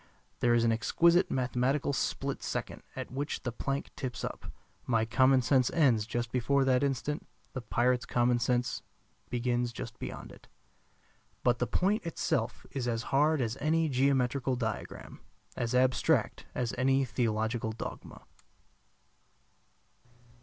There 0.39 0.55
is 0.55 0.63
an 0.63 0.71
exquisite 0.71 1.29
mathematical 1.29 1.93
split 1.93 2.41
second 2.41 2.81
at 2.95 3.11
which 3.11 3.43
the 3.43 3.51
plank 3.51 3.91
tips 3.95 4.23
up. 4.23 4.51
My 4.87 5.05
common 5.05 5.43
sense 5.43 5.69
ends 5.69 6.07
just 6.07 6.31
before 6.31 6.65
that 6.65 6.81
instant; 6.81 7.27
the 7.53 7.61
pirate's 7.61 8.07
common 8.07 8.39
sense 8.39 8.81
begins 9.29 9.71
just 9.71 9.99
beyond 9.99 10.31
it. 10.31 10.47
But 11.43 11.59
the 11.59 11.67
point 11.67 12.03
itself 12.03 12.65
is 12.71 12.87
as 12.87 13.03
hard 13.13 13.41
as 13.41 13.59
any 13.61 13.89
geometrical 13.89 14.55
diagram; 14.55 15.19
as 15.55 15.75
abstract 15.75 16.47
as 16.55 16.73
any 16.79 17.05
theological 17.05 17.71
dogma. 17.71 18.23